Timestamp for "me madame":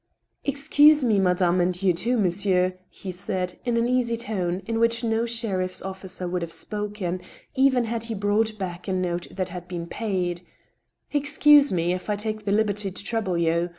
1.03-1.61